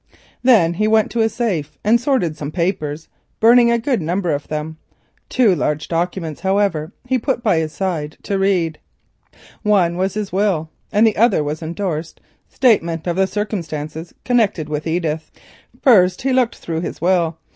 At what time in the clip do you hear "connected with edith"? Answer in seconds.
14.25-15.29